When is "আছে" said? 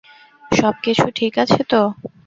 1.43-1.61